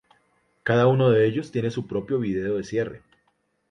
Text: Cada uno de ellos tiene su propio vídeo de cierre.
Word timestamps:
Cada 0.63 0.87
uno 0.87 1.11
de 1.11 1.27
ellos 1.27 1.51
tiene 1.51 1.69
su 1.69 1.85
propio 1.85 2.17
vídeo 2.17 2.55
de 2.57 2.63
cierre. 2.63 3.03